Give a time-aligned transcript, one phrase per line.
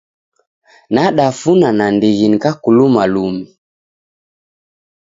[0.93, 3.45] Nadafuna nandighi nikakuluma lumi.